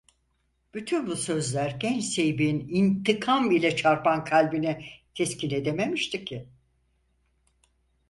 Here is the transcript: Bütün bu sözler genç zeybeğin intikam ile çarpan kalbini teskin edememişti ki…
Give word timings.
Bütün 0.73 1.07
bu 1.07 1.15
sözler 1.15 1.69
genç 1.69 2.03
zeybeğin 2.03 2.67
intikam 2.69 3.51
ile 3.51 3.75
çarpan 3.75 4.23
kalbini 4.23 4.85
teskin 5.15 5.49
edememişti 5.49 6.25
ki… 6.25 6.49